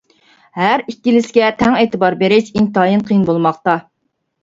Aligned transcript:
ھەر 0.59 0.83
ئىككىلىسىگە 0.93 1.51
تەڭ 1.61 1.79
ئېتىبار 1.83 2.19
بېرىش 2.25 2.53
ئىنتايىن 2.57 3.09
قىيىن 3.11 3.33
بولماقتا. 3.33 3.81